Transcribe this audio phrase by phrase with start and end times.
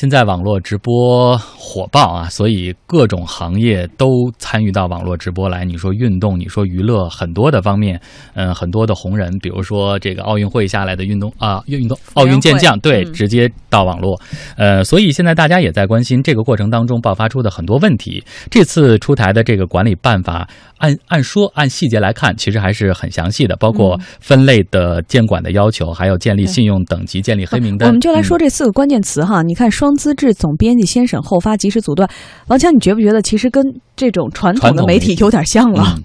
[0.00, 5.64] 现在网络直播火爆啊，所以各种行业都参与到网络直播来。
[5.64, 8.00] 你说运动，你说娱乐，很多的方面，
[8.34, 14.20] 嗯，很多的红人，比如说这个奥运会下来的运动啊，运动奥运健将，对，直接到网络。
[14.56, 18.22] 呃，所以现在大家也在关心这个过程当中爆发出的很多问题。
[18.50, 20.48] 这次出台的这个管理办法，
[20.78, 27.88] 按按说按细节来看，其实还是很详细的，包括分类的监管的要求，还有建立信用等级、建立黑名单。
[27.88, 29.70] 我们就来说这四个关键词哈，你看。
[29.70, 32.08] 双资质总编辑先审后发，及时阻断。
[32.48, 33.62] 王强，你觉不觉得其实跟
[33.94, 35.96] 这种传统的媒体有点像了？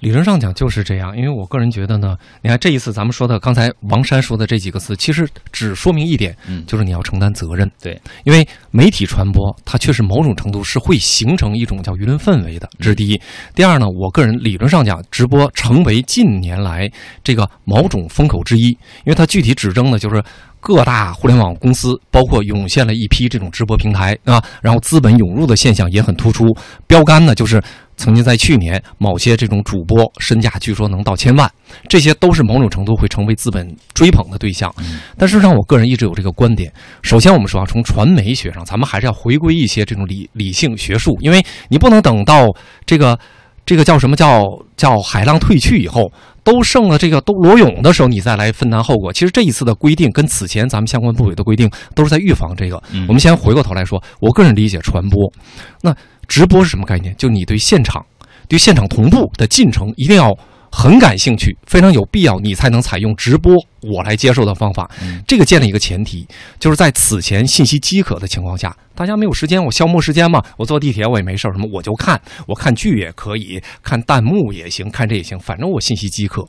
[0.00, 7.70] 理论上讲就是这样，因为我个人觉得呢，你看这一次咱们说的，刚才王山说的这几个词，其实只说明一点，嗯，就是你要承担责任。
[7.80, 13.20] 对，因为媒体传播它确实某种程度是会形成一种叫舆论氛围的，这是第一。
[13.54, 16.90] 第二呢，我个人理论上讲，直播成为近年来
[17.22, 18.70] 这个某种风口之一，
[19.04, 20.20] 因为它具体指征的就是。
[20.62, 26.56] 各大互联网公司，包括涌现了一批这种直播平台啊，然后资本涌入的现象也很突出。
[26.86, 27.60] 标杆呢，就是
[27.96, 31.50] 曾经在去年某些这种主播身价据说能到千万，
[31.88, 34.72] 这些都是某种程度会成为资本追捧的对象。
[35.18, 36.72] 但事实上，我个人一直有这个观点。
[37.02, 42.46] 首先，我们说啊，从传媒学上，咱们还是要回归一些这种理理性学术，因为你不能等到
[42.86, 43.18] 这个
[43.66, 44.44] 这个叫什么叫
[44.76, 46.12] 叫海浪退去以后。
[46.44, 49.12] 都剩了这个都裸泳的时候，你再来分担后果。
[49.12, 52.82] 其实这一次的规定跟此前咱们相关部委的规定都是在预防这个。
[53.08, 55.32] 我们先回过头来说，我个人理解传播，
[55.80, 55.94] 那
[56.26, 57.14] 直播是什么概念？
[57.16, 58.04] 就你对现场、
[58.48, 60.36] 对现场同步的进程一定要。
[60.74, 64.90] 很感兴趣，非常有必要，你才能采用直播我来接受的方法。
[65.28, 66.26] 这个建立一个前提，
[66.58, 76.48] 就是在此前信息饥渴的情况下，大家没有时间，我消磨时间嘛，我坐地铁我也没事什么，我就看，我看剧也可以，看弹幕也行，看这也行，反正我信息饥渴。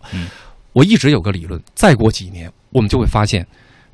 [0.71, 3.45] 我一直有个理论，再过几年，我们就会发现。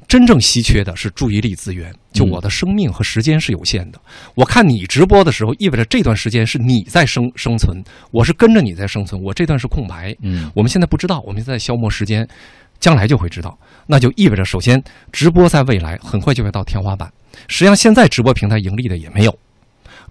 [0.09, 4.01] 真正稀缺的是注意力资源，就我的生命和时间是有限的。
[4.33, 7.77] 我看你直播的时候，意味着这段时间是你在生生存，
[8.09, 10.11] 我是跟着你在生存，我这段是空白。
[10.23, 12.27] 嗯，我们现在不知道，我们现在消磨时间，
[12.79, 13.55] 将来就会知道。
[13.85, 17.07] 那就意味着，首先，直播在未来很快就会到天花板。
[17.47, 19.39] 实际上，现在直播平台盈利的也没有，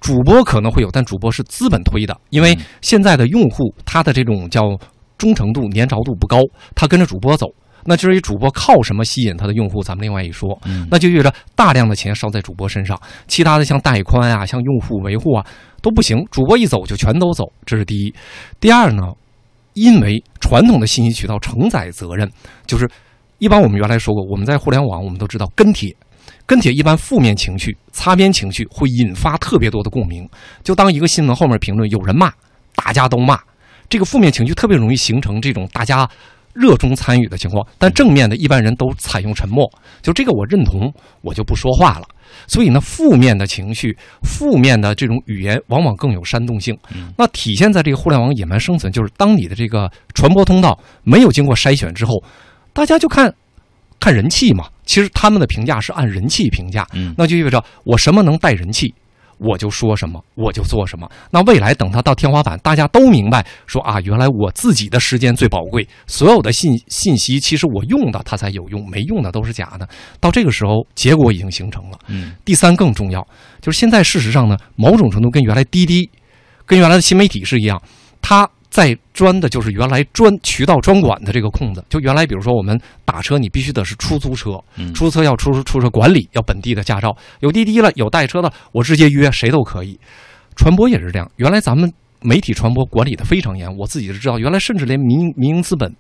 [0.01, 4.79] 主播可能会有，但主播是资本推的，因为现在的用户他的这种叫
[5.19, 6.39] 忠诚度、粘着度不高，
[6.77, 7.49] 他跟着主播走。
[7.85, 10.59] 那至于主播靠什么吸引他的用户，咱们另外一说。
[10.91, 15.45] 那就意味着大量的钱烧在主播身上，其他的像带宽啊、像用户维护啊
[15.81, 16.23] 都不行。
[16.31, 18.15] 主播一走就全都走，这是第一。
[18.61, 19.03] 第二呢，
[19.73, 22.31] 因为传统的信息渠道承载责任，
[22.67, 22.89] 就是
[23.39, 25.95] 一般我们原来说过，我们在互联网我们都知道跟帖，
[26.45, 30.29] 跟帖一般负面情绪、擦边情绪会引发特别多的共鸣。
[30.63, 32.31] 就当一个新闻后面评论有人骂，
[32.75, 33.39] 大家都骂，
[33.89, 36.09] 这个负面情绪特别容易形成这种大家。
[36.61, 39.71] 热衷参与的情况，但正面的一般人都采用沉默。
[40.03, 40.93] 就这个我认同，
[41.23, 42.07] 我就不说话了。
[42.47, 46.77] 所以呢，负面的情绪、负面的这种语言，往往更有煽动性。
[47.17, 52.23] 那体现在这个互联网野蛮生存，就是当你的这个传播通道没有经过筛选之后，
[52.73, 53.33] 大家就看
[54.01, 54.67] 看人气嘛。
[54.85, 56.87] 其实他们的评价是按人气评价，
[57.17, 58.93] 那就意味着我什么能带人气。
[59.39, 61.11] 我就说什么，我就做什么。
[61.31, 69.89] 那未来等它到天花板，大家都明白说啊，原来我自己的时间最宝贵，所有的信信息其实我用的它才有用，没用的都是假的。
[70.21, 71.99] 到这个时候，结果已经形成了。
[72.09, 72.33] 嗯。
[72.45, 73.27] 第三更重要，
[73.61, 76.11] 就是现在事实上呢，某种程度跟原来滴滴，
[76.67, 77.81] 跟原来的新媒体是一样，
[78.21, 78.49] 它。
[78.79, 84.53] 在钻的就是原来专渠道专管的这个空子，就原来比如说我们打车，你必须得是出租车，
[84.95, 89.99] 出租车要出出车管理，要本地的驾照，有滴滴了，有带车的，我直接约谁都可以。
[90.55, 95.93] 传播也是这样，原来咱们媒体传播管理的非常严，我自己是知道，原来甚至连民民营资本，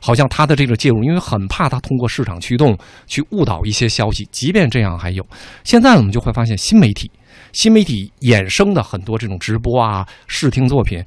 [0.00, 5.24] 好像他的这个介入，因为很怕他通过市场驱动去误导一些消息，即便这样还有。
[5.62, 7.08] 现在我们就会发现新媒体，
[7.52, 11.00] 新媒体衍生的很多这种直播啊、视听作品。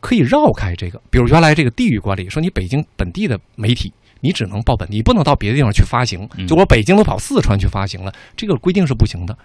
[0.00, 6.26] 可以绕开这个，比如原来这个地域管理，说你北京本地的媒体，你只能报本地，不能到别的地方去发行。
[6.48, 9.36] 就我北京都跑四川去发行了，这个规定是不行的。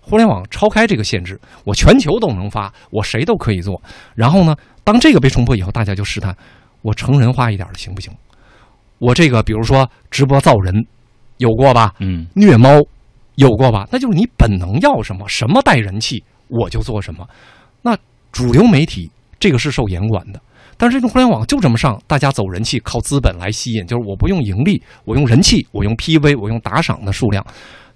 [0.00, 3.80] 互联网超开这个限制，我全球都能发，我谁都可以做。
[4.14, 4.54] 然后呢，
[4.84, 6.36] 当这个被冲破以后，大家就试探，
[6.82, 8.12] 我成人化一点的行不行？
[8.98, 10.86] 我这个比如说直播造人，
[11.38, 11.94] 有过吧？
[12.00, 12.78] 嗯，虐猫
[13.36, 13.88] 有过吧？
[13.90, 17.26] 那就是你本能要什么，什么带人气，我就做什么。
[17.80, 17.96] 那
[18.30, 19.10] 主流媒体。
[19.44, 20.40] 这个是受严管的，
[20.78, 27.44] 但是这种互联网就这么上，大家走人气，靠资本来吸引，就是我不用盈利，我用人气，我用 PV，我用打赏的数量。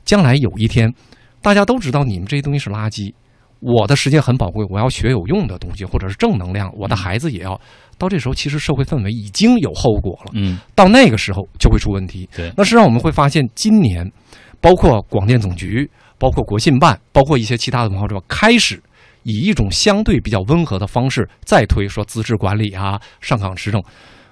[0.04, 0.92] 将来有一天，
[1.40, 3.14] 大家都知道你们这些东西是垃圾，
[3.60, 7.58] 我的时间很宝贵，我要学有用的东西，或者是正能量，我的孩子也要。
[7.96, 10.32] 到这时候，其实社会氛围已经有后果了。
[10.34, 12.28] 嗯，到那个时候就会出问题。
[12.36, 14.12] 对，那实际上我们会发现，今年
[14.60, 15.90] 包括广电总局。
[16.20, 18.82] 包括国信办，包括一些其他的文化部开始
[19.28, 23.82] 以一种相对比较温和的方式再推说资质管理啊、上岗持证。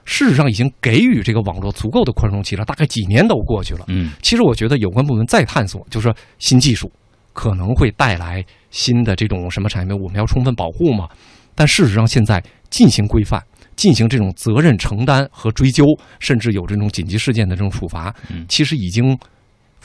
[0.07, 2.65] 事实上，已经给予这个网络足够的宽容期了。
[2.65, 3.85] 大概几年都过去了。
[3.89, 6.91] 嗯，其实我觉得有关部门再探索，就是说新技术
[7.35, 11.09] 可能会带来新的这种什么产品，我们要充分保护嘛。
[11.55, 13.43] 但事实上，现在进行规范、
[13.75, 15.85] 进行这种责任承担和追究，
[16.21, 18.15] 甚至有这种紧急事件的这种处罚，
[18.49, 19.19] 其实已经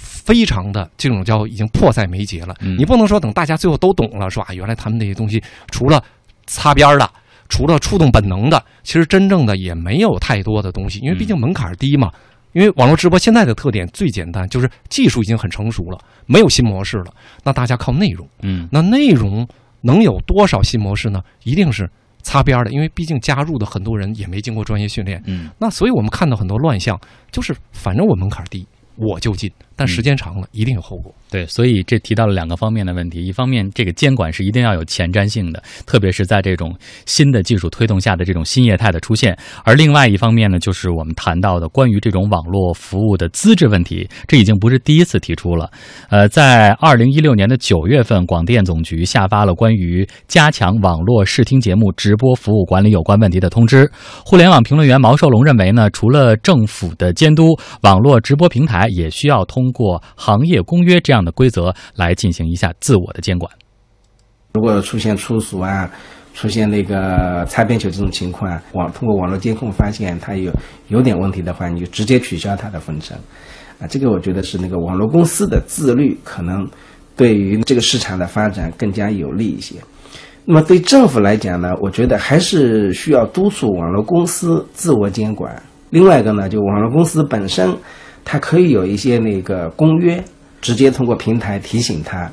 [0.02, 2.56] 非常的这种叫已经迫在眉睫了。
[2.78, 6.04] 你不能说等大家最后都懂了，说啊，原来他们那些东西除了
[6.46, 7.10] 擦边的。
[7.50, 12.10] 除了触动本能的，其实真正的也没有太多的东西，因为毕竟门槛低嘛。
[12.54, 17.14] 因为网络直播现在的特点最简单，就是技术已经很成熟了，没有新模式了。
[17.44, 19.46] 那大家靠内容，嗯，那内容
[19.82, 21.22] 能有多少新模式呢？
[21.44, 21.90] 一定是
[22.22, 26.98] 擦边的，因为毕竟加入的很多人也没经过专业训练，嗯，那所以我们看到很多乱象，
[27.32, 28.66] 就是反正我门槛低，
[28.96, 31.14] 我就进，但时间长了一定有后果。
[31.30, 33.26] 对，所以这提到了两个方面的问题。
[33.26, 36.76] 一方面，这个监管是一定要有前瞻性的，特别是在这种
[37.06, 39.34] 新的技术推动下的这种新业态的出现；
[39.64, 45.72] 而另外一方面呢，就是我们谈到的关于这种网络服务的资质问题，这已经不是第一次提出了。
[46.10, 53.90] 呃，在二零一六年的九月份，广电总局下发了关于加强网络视听节目直播服务管理有关问题的通知。
[54.26, 61.22] 互联网评论员毛寿龙认为呢，除了政府的监督，网络直播平台也需要通通过行业公约这样。
[61.22, 63.52] 的规则来进行一下自我的监管。
[64.56, 65.88] 如果出现粗俗啊，
[66.34, 70.52] 出现那个擦边球这种情况，网通过网络监控发现它有
[70.88, 73.16] 有点问题的话，你就直接取消它的分成。
[73.80, 76.68] 啊，这个我觉得是那个网络公司的自律，可能
[77.16, 79.76] 对于这个市场的发展更加有利一些。
[80.44, 85.62] 那么对政府来讲呢，我觉得还是需要督促网络公司自我监管。
[85.92, 87.72] 另外一个呢，就网络公司本身，
[88.24, 90.24] 它可以有一些那个公约。
[90.62, 92.32] 直接通过平台提醒他，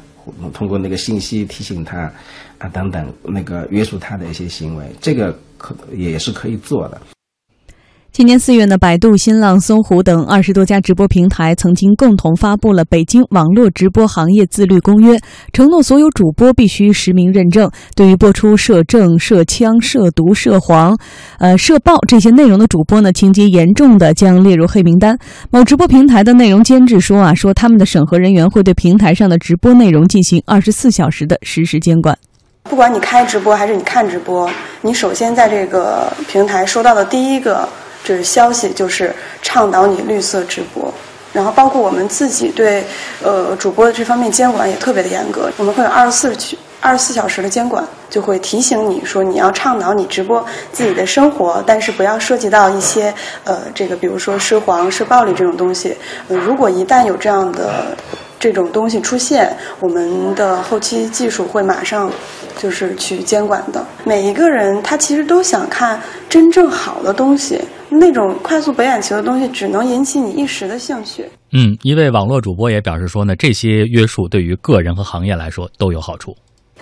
[0.53, 2.13] 通过那个信息提醒他，
[2.59, 7.01] 啊等等，那个约束他的一些行为，这个可也是可以做的。
[8.19, 15.17] 今年四月呢，百度、新浪、搜狐等二十多家直播平台曾经共同发布了《北京网络直播行业自律公约》，
[15.53, 17.71] 承诺所有主播必须实名认证。
[17.95, 20.99] 对于播出涉政、涉枪、涉毒、涉黄、
[21.39, 25.17] 呃涉暴这些内容的主播呢，情节严重的将列入黑名单。
[25.53, 32.19] 某直播平台的内容监制说啊，说他们的审核人员会对平台上的直播内容进行二十四小时的实时监管。
[32.65, 34.51] 不管你开直播还是你看直播，
[34.83, 37.69] 你首先在这个平台收到的第一个。
[38.09, 40.91] 就是消息就是倡导你绿色直播，
[41.31, 42.83] 然后包括我们自己对
[43.23, 46.35] 呃主播的这方面监管也特别的严格，我们会有二十四
[46.81, 53.13] 二十四小时的监管，就会提醒你说你要倡导你直播自己的生活，但是不要涉及到一些
[53.45, 55.95] 呃这个比如说涉黄、涉暴力这种东西。
[56.29, 57.95] 呃，如果一旦有这样的
[58.39, 62.11] 这种东西出现，我们的后期技术会马上
[62.57, 63.85] 就是去监管的。
[64.05, 67.61] 每一个人他其实都想看真正好的东西。
[67.91, 71.25] 那种快速博眼球的东西，只能引起你一时的兴趣。
[71.53, 76.37] 嗯，一位网络主播也表示说呢，这些约束对于个人和行业来说都有好处。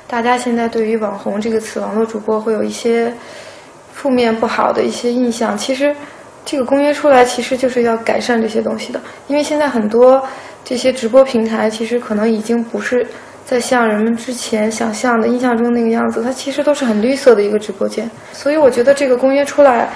[0.08, 3.12] 大家现在对于“网红”这个词，网络主播会有一些
[3.92, 5.56] 负面不好的一些印象。
[5.56, 5.94] 其实，
[6.44, 9.00] 这个公约出来，其实就是要改善这些东西的。
[9.28, 10.20] 因为现在很多
[10.68, 13.06] 这些直播平台，其实可能已经不是
[13.44, 18.10] 在像人们之前想象的、印象中那个样子，它其实都是很绿色的一个直播间。
[18.32, 19.88] 所以，我觉得这个公约出来。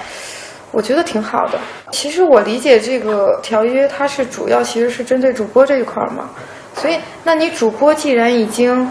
[0.71, 1.59] 我觉得挺好的。
[1.91, 6.29] 其实我理解这个条约，它是主要其实是针对主播这一块儿嘛。
[6.77, 8.89] 所以，那你主播既然已经，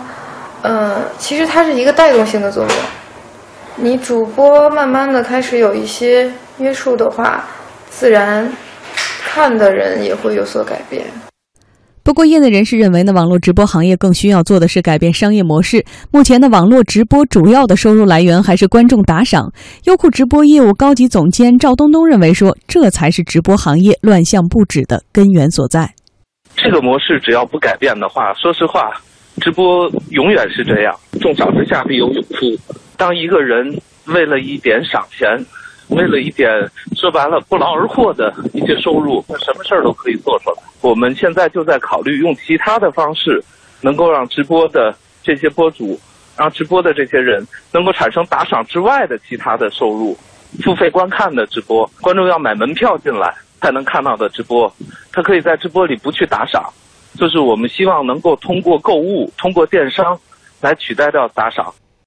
[0.61, 2.73] 呃，其实它是一个带动性的作用。
[3.77, 7.43] 你主播慢慢的开始有一些约束的话，
[7.89, 8.47] 自然
[9.25, 11.07] 看的人也会有所改变。
[12.03, 15.85] 不过，业内人士认为呢，网络直播行业更需要做的是改变商业模式。
[16.11, 19.53] 目前的网络直播主要的收入来源还是观众打赏。
[19.85, 25.91] 优酷直播业务高级总监赵东东认为说，这才是直播行业乱象不止的根源所在。
[26.57, 28.91] 这个模式只要不改变的话，说实话，
[29.41, 32.75] 直播永远是这样，重赏之下必有勇夫。
[32.97, 35.29] 当一个人为了一点赏钱，
[35.91, 36.49] 为了一点
[36.97, 40.57] 说白了不劳而获的一些收入，那什么事儿都可以做出来。
[40.81, 43.43] 我们现在就在考虑用其他的方式，
[43.81, 45.99] 能够让直播的这些播主，
[46.37, 50.17] 让直播的这些人能够产生打赏之外的其他的收入。
[50.65, 54.73] 付费观看的直播，观众要买门票进来才能看到的直播，
[55.13, 56.65] 他可以在直播里不去打赏。
[57.17, 60.19] 就是我们希望能够通过购物、通过电商
[60.61, 61.73] 来取代掉打赏。